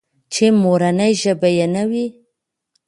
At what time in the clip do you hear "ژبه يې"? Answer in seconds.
1.21-1.67